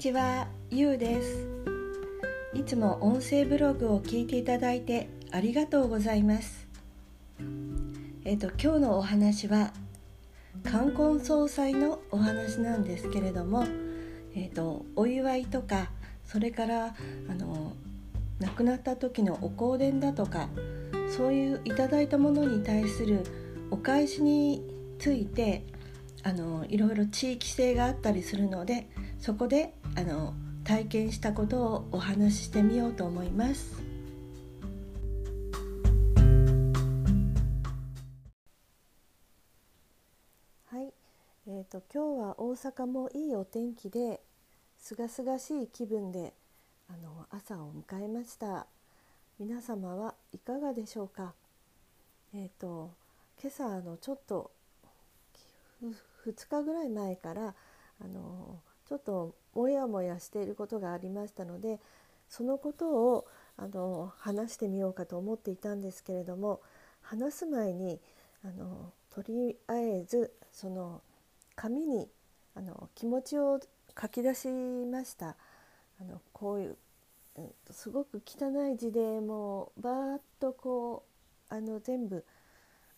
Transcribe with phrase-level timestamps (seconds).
[0.00, 1.46] ちは、ゆうです。
[2.54, 6.66] いつも音声ブログを聞いていただいてありがとうございます。
[8.24, 9.74] えっ、と今日のお話は
[10.64, 13.66] 冠婚葬祭のお話なんですけれども
[14.34, 15.90] えっ、とお祝いとか
[16.24, 16.94] それから
[17.28, 17.74] あの
[18.38, 20.48] 亡くなった時のお香典だとか
[21.14, 23.22] そういういただいたものに対する
[23.70, 24.64] お返しに
[24.98, 25.62] ついて
[26.22, 28.88] あのいろいろ地域性があったりするので
[29.20, 30.32] そこであの
[30.64, 33.82] 体験したことをお話ししてみようと思います。
[40.70, 40.92] はい、
[41.46, 44.20] えーと、今日は大阪もいいお天気で
[44.82, 46.32] 清々しい気分で
[46.88, 48.66] あの朝を迎えました。
[49.38, 51.34] 皆様はいかがでしょうか？
[52.32, 52.90] えっ、ー、と
[53.42, 54.50] 今朝あのちょっと
[55.82, 55.92] 2
[56.48, 57.54] 日ぐらい前から
[58.02, 58.60] あの
[58.90, 61.78] ちょっとモヤモヤしていることがありましたので
[62.28, 63.24] そのことを
[63.56, 66.60] あの話してみようかと思っていたんですけれども
[67.00, 68.00] 話す前に
[68.44, 71.02] あのとりあえずその
[71.54, 72.08] 紙に
[72.56, 73.60] あの気持ちを
[74.00, 75.36] 書き出しました
[76.00, 76.76] あのこういう
[77.36, 81.04] うんすごく汚い字でもうバーッとこ
[81.48, 82.24] うあの全部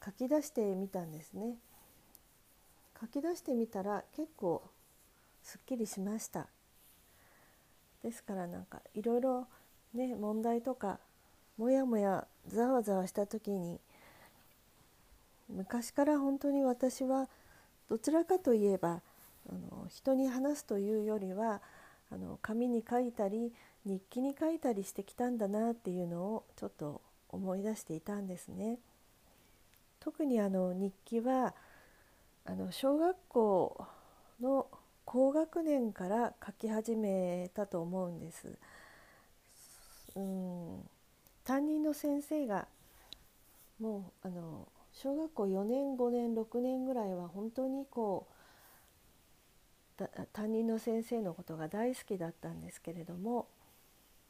[0.02, 1.54] 書き出してみたんですね。
[2.98, 4.62] 書き出してみたら結構
[5.42, 6.46] すっきりしました
[8.02, 9.46] ですからなんかいろいろ
[9.94, 10.98] ね問題とか
[11.58, 13.78] もやもやざわざわした時に
[15.48, 17.28] 昔から本当に私は
[17.88, 19.02] どちらかといえば
[19.48, 21.60] あの人に話すというよりは
[22.10, 23.52] あの紙に書いたり
[23.84, 28.78] 日記に書いたりしてきたんだなっていうのをちょっと思い出していたんですね。
[30.00, 31.54] 特にあの日記は
[32.44, 33.86] あの小学校
[34.40, 34.66] の
[35.12, 38.56] 高学年から書き始めたと思うんです。
[40.16, 40.88] うん
[41.44, 42.66] 担任の先生が
[43.78, 48.26] もうあの小学校4年5年6年ぐらいは本当にこ
[50.00, 53.48] う担任の先生のことが大好きだったんですけれども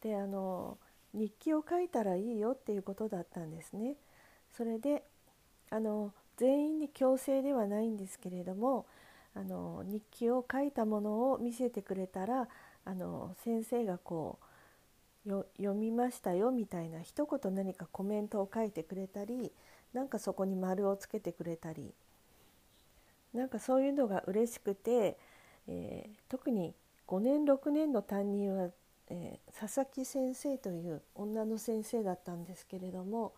[0.01, 0.79] であの
[1.15, 3.95] 日記を書いたらいいよっていうことだったんですね。
[4.51, 5.05] それで
[5.71, 8.87] あの全員に強制ではないんですけれども
[9.35, 12.49] あの日記を書いたものを見せてくれたら
[12.85, 19.53] あの先生がこう読みましたよみたいな一言何かコメントを書いてくれたり
[19.93, 21.93] なんかそこに丸をつけてくれたり
[23.33, 25.17] なんかそういうのが嬉しくて、
[25.69, 26.75] えー、特に
[27.07, 28.69] 5年6年の担任は、
[29.09, 33.33] えー、佐々木先生という女の先生だったんですけれども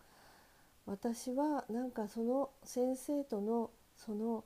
[0.85, 4.43] 私はなんかその先生とのその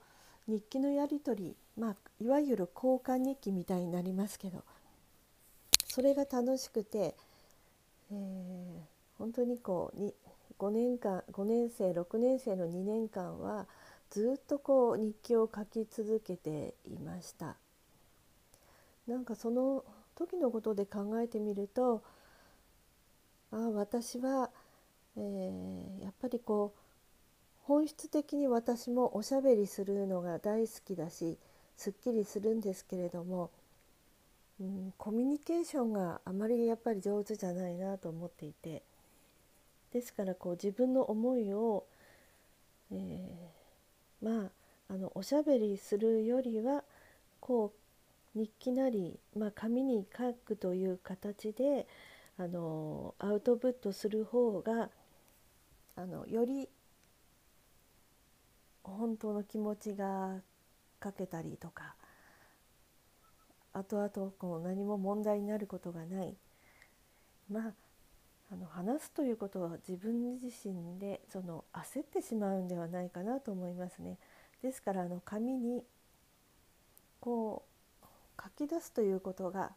[0.49, 4.63] 日記のやり取りまあいわゆる交換日記みたいになりますけど
[5.85, 7.15] それが楽しくて、
[8.11, 8.17] えー、
[9.17, 10.13] 本当にこうに
[10.57, 13.67] 5年間5年生6年生の2年間は
[14.09, 17.55] ずっとこう日記を書き続けていました。
[19.07, 22.03] なんかその時のことで考えてみると
[23.51, 24.49] ああ私は
[25.17, 26.88] えー、やっぱりこう
[27.69, 31.37] 本質的に私もおしゃべりするのが大好きだし
[31.77, 33.51] すっきりするんですけれども、
[34.59, 38.81] うん、コミュニケーションがあまりやっぱり上手じゃないなと思っていて
[39.93, 41.83] ですからこう自分の思いを、
[42.91, 44.49] えー、まあ
[44.91, 46.83] あのおしゃべりするよりは
[47.39, 47.71] こ
[48.35, 51.85] う日記なり、まあ、紙に書くという形で
[52.39, 54.89] あのアウトプットする方が
[55.95, 56.67] あのより
[58.89, 60.35] 本当の気持ちが
[61.03, 61.95] 書けたりとか
[63.73, 66.35] 後々こう何も問題になることがない
[67.51, 67.73] まあ
[68.51, 74.17] あの話すということは自分自身でその焦ってしまうんではないかなと思いますね。
[74.63, 75.83] ですからあの紙に
[77.19, 77.63] こ
[78.01, 78.05] う
[78.41, 79.71] 書き出すということが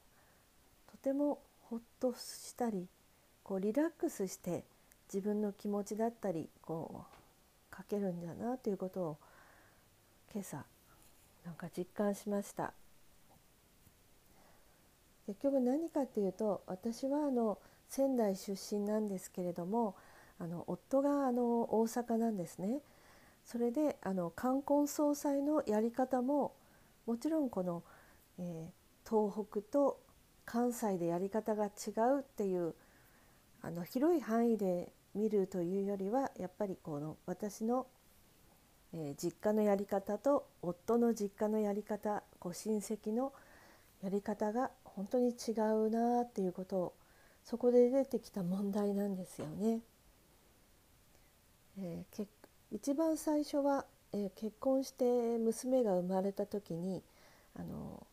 [0.91, 1.39] とても
[1.69, 2.87] ほっとしたり
[3.43, 4.65] こうリラックスして
[5.13, 7.22] 自分の気持ちだったりこう
[7.77, 9.19] 書けるんだなということを
[10.33, 10.65] 今朝
[11.45, 12.73] なんか実感しました。
[15.27, 17.59] 結局何かっていうと私はあの
[17.89, 19.95] 仙台出身なんですけれども
[20.39, 22.81] あの夫があの大阪なんですね。
[23.45, 26.55] それであの冠婚葬祭のやり方も
[27.07, 27.83] もちろんこの、
[28.39, 30.01] えー、東北と
[30.45, 32.75] 関西でやり方が違うっていう
[33.63, 37.87] あの広い範囲で見るというよりはやっぱりこの私の、
[38.95, 43.33] えー、実家のやり方と夫の実家のやり方こう親戚の
[44.03, 46.93] やり方が本当に違うなっていうことを
[47.45, 49.81] そこで出てきた問題なんですよね。
[51.79, 52.27] えー、
[52.71, 55.05] 一番最初は、えー、結婚して
[55.39, 57.03] 娘が生まれた時に
[57.59, 58.07] あの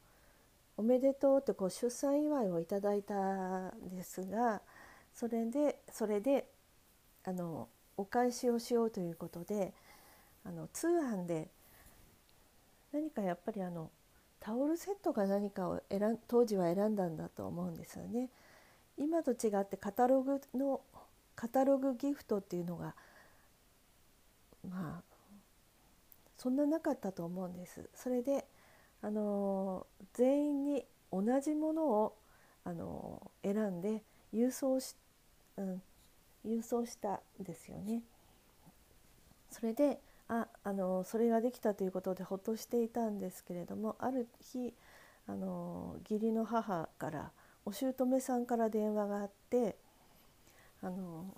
[0.77, 4.61] おめでとうってこう出産祝いをいただいたんですが
[5.13, 6.45] それでそれで
[7.29, 9.71] あのお返しをしようということで
[10.43, 11.47] あの通販で
[12.91, 13.91] 何かやっぱりあの
[14.39, 18.29] タオルセットか何かを選当時は選んだんだと思うんですよね。
[18.97, 20.81] 今と違ってカタログの
[21.35, 22.95] カタログギフトっていうのが
[24.67, 25.03] まあ
[26.37, 27.89] そんななかったと思うんです。
[27.93, 28.45] それで
[29.03, 32.15] あの全員に同じものを
[32.63, 34.01] あの選んで
[34.33, 34.95] 郵送し、
[35.57, 35.81] うん、
[36.45, 38.01] 郵送したんですよね。
[39.51, 44.73] それでああのそれができたということでほっとしていたんですけれどもある日
[45.27, 47.31] あの義理の母から
[47.65, 49.75] お姑さんから電話があって
[50.81, 51.33] あの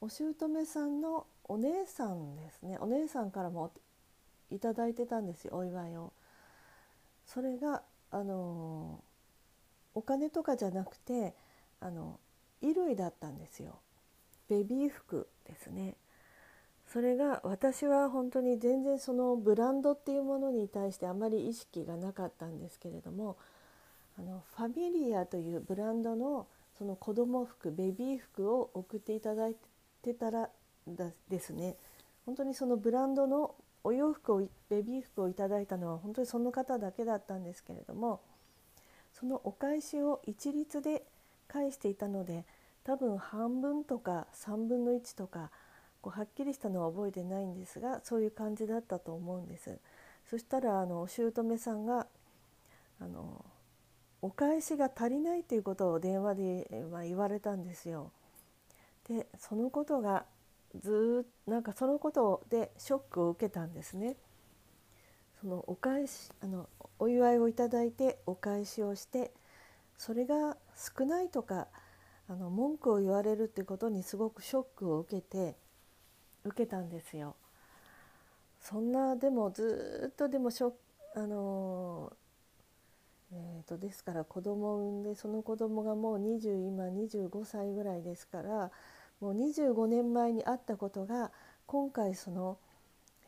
[0.00, 3.72] お姑さんのお姉さんですねお姉さんからも
[4.50, 6.12] いただいてたんですよお祝いを。
[7.26, 9.02] それがあの
[9.94, 11.34] お金とかじゃなくて
[11.80, 12.18] あの
[12.60, 13.78] 衣類だったんですよ
[14.50, 15.94] ベビー服ですね。
[16.92, 23.36] それが私は本当に全然そのブランドっていうものに対してあまり意識がなかったんですけれども
[24.18, 29.54] あのファミリアというブランドのその子供服ベビー服を送っていただい
[30.02, 30.50] てたら
[31.28, 31.76] ですね
[32.26, 33.54] 本当にそのブランドの
[33.84, 38.20] お洋服をベビー服をいただいたのは本当にその方だけだったんですけれども
[39.12, 41.04] そのお返しを一律で
[41.52, 42.44] 返していたので
[42.84, 45.50] 多分半分とか3分の1とか
[46.00, 49.78] こうはっきりしたのは覚えてないんですがそういう感じだったと思うんです。
[50.30, 52.06] そしたらあのお姑さんが
[53.00, 53.44] あの
[54.22, 58.12] お返しが足りないということを電話で、ま、言われたんですよ。
[59.08, 60.24] でそのことが
[60.78, 64.16] ずっなんかそのことでショックを受けたんですね。
[65.40, 66.68] そのお返しあの
[66.98, 69.32] お祝いをいただいてお返しをして
[70.00, 71.68] それが少ないとか
[72.26, 75.56] あの文句を言われるってことにすごくショックを受けて
[76.42, 77.36] 受けたんですよ。
[78.62, 80.74] そんなでもずっとでもしょ
[81.14, 82.14] あの
[83.32, 88.70] えーと、ですから子供を産んでその子供がもう20今25歳ぐらいですから
[89.20, 91.30] もう25年前にあったことが
[91.66, 92.56] 今回その、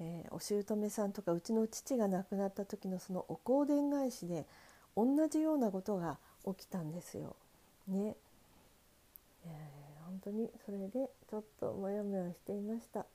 [0.00, 4.46] えー、お姑さんとかうちの父が亡くなった時のそのお香典返しで
[4.96, 7.36] 同じようなことが起きたんですよ。
[7.88, 8.16] ね。
[9.44, 13.06] えー、本当にそれでちょっとモヤモヤしていました。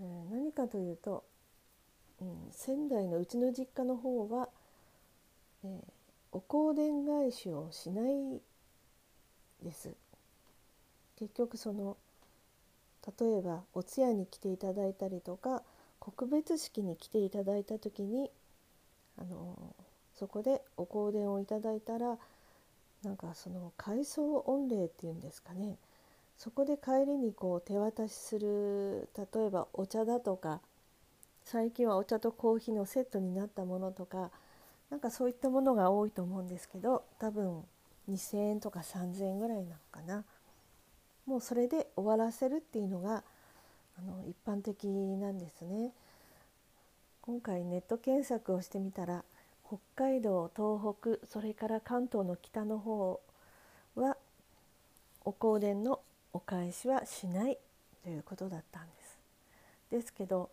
[0.00, 1.24] えー、何かというと、
[2.20, 4.48] うん、仙台のうちの実家の方は
[5.64, 5.82] えー、
[6.32, 8.40] お香典返しをしない
[9.62, 9.90] です
[11.18, 11.96] 結局その
[13.18, 15.62] 例えばお通夜に来ていただいたりとか
[15.98, 18.30] 告別式に来ていただいた時に
[19.18, 19.74] あの
[20.24, 22.16] そこでお香典をいただいたら
[23.02, 25.76] なんかその回想御礼っていうんですかね
[26.38, 30.62] そこで帰りにこう手渡しする例えばお茶だとか
[31.44, 34.30] 最近はお茶とコーヒーのセットになったものとか
[34.90, 37.62] なんかそういったものが多いと思うんですけど多分
[38.10, 40.24] 2,000円とか3,000円ぐらいなのかな
[41.26, 43.22] もうそれで終わらせるっていうのが
[43.98, 45.92] あの一般的なんですね。
[47.20, 49.24] 今回ネット検索をしてみたら
[49.96, 53.20] 北海道東北それから関東の北の方
[53.96, 54.16] は
[55.24, 56.00] お香典の
[56.32, 57.58] お返しはしない
[58.02, 59.18] ということだったんです。
[59.90, 60.50] ですけど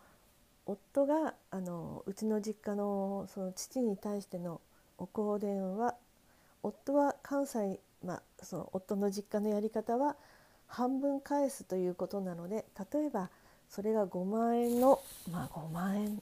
[0.66, 4.62] 夫があのうちの実家のその父に対しての
[4.98, 5.96] お香典は
[6.64, 10.16] 夫は関西、まあ、その夫の実家のやり方は
[10.68, 13.30] 半分返すということなので例えば
[13.70, 15.02] それが5万円の、
[15.32, 16.22] まあ、5万円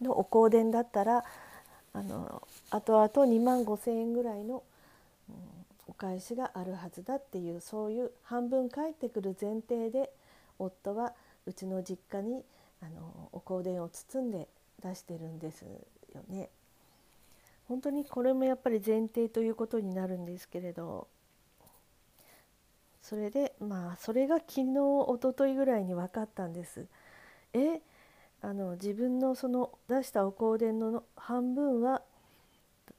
[0.00, 1.24] のお香典だったら
[1.94, 4.62] あの後々2万5千円ぐらいの、
[5.28, 5.34] うん、
[5.88, 10.10] お返しがあるはずだっていうそういう半分返ってくる前提で
[10.58, 11.12] 夫は
[11.46, 12.42] うちの実家に
[12.80, 14.48] あのお香典を包んで
[14.82, 16.48] 出してるんですよね。
[17.68, 21.06] 本当にこれもやっぱり前提ということになるんですけれど
[23.00, 26.86] それでまあそれが昨日おとといぐらいに分かったんです。
[27.52, 27.80] え
[28.42, 32.02] あの自分のその出したお香典の半分は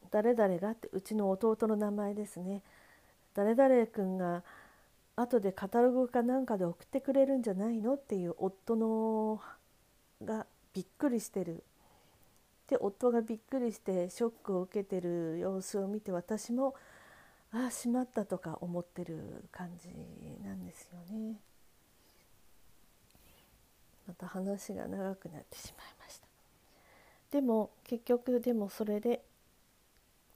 [0.09, 2.61] 誰々がってうちの弟の名前ですね
[3.33, 4.43] 誰々君が
[5.15, 9.41] 後でカタログかなんかで送ってくれるんじゃないのっていう夫の
[10.23, 11.63] がびっくりしてる
[12.69, 16.73] で夫がびっくりしてショックを受けてる様子を見て私も
[17.51, 19.89] ああしまったとか思ってる感じ
[20.43, 21.35] なんですよね。
[24.07, 26.27] また話が長くなってしまいました。
[27.31, 29.21] でも結局でもそれで、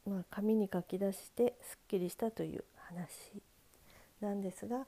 [0.07, 3.41] まあ、紙に書き出してすっきりしたという話
[4.19, 4.87] なんですが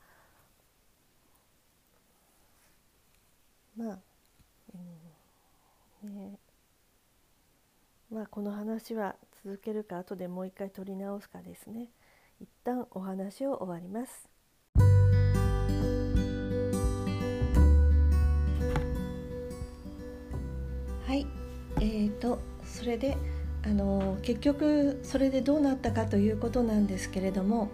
[3.77, 3.99] まあ、
[6.03, 6.39] うんね
[8.11, 11.89] まあ、この話は続けるか後でもう一回取り直すかですね
[12.41, 14.38] 一旦お話を終わります。
[21.89, 23.17] ーと、それで
[23.63, 27.69] あの結局それでどうなったかということなんですけれども、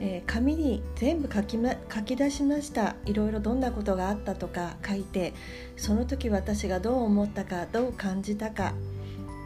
[0.00, 2.96] えー、紙に全部書き,、ま、書き出しました。
[3.06, 5.32] いろいろどんなことがあったとか書いて
[5.76, 8.74] その時私がどう思ったかどう感じたか。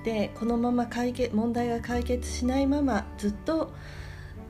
[0.04, 3.72] でこのまま解決問題が解決しないままずっと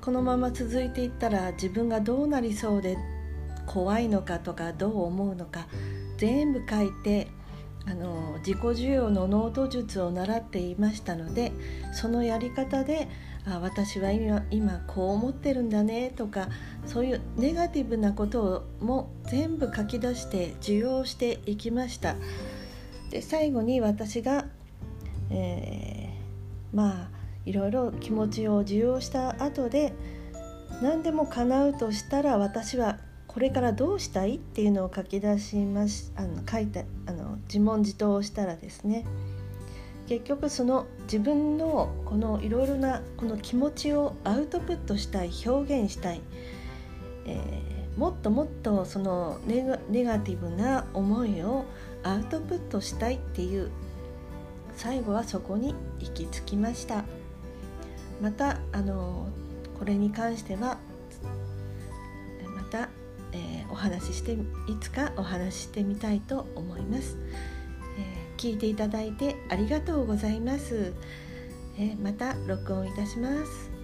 [0.03, 2.99] このまま続いていったら自分がどうなりそうで
[3.65, 5.67] 怖いのかとかどう思うのか
[6.19, 7.29] 全部書いて
[7.89, 11.53] あの自己需要のノート術を習っていましたので
[11.93, 13.09] そのやり方で
[13.47, 16.49] あ私は今今こう思ってるんだねとか
[16.85, 22.17] そういうネガティブなことをも全部書き出して受容していきました。
[23.11, 24.47] で最後に私が、
[25.31, 27.09] えー、まあ
[27.45, 29.93] いろいろ気持ちを受容した後で
[30.83, 32.99] 何でも叶うとしたら私は
[33.37, 39.05] これからどうしたいっていうのを書き出しますあの書いてあの自問自答をしたらですね
[40.09, 46.23] 結局その自分のこのいろいろなこの気持ちをアウトプットしたい表現したい、
[47.27, 51.67] えー、もっともっとそのネガネガティブな思いを
[52.05, 53.71] アウトプットしたいっていう
[54.77, 57.05] 最後はそこに行き着きました。
[58.23, 59.29] またあの
[59.79, 60.79] これに関しては
[62.55, 62.89] また、
[63.77, 64.39] 話ししてい
[64.81, 67.17] つかお話ししてみたいと思います、
[67.99, 70.93] えー、聞いていただいてありがとうございます、
[71.79, 73.76] えー、また録音いたします。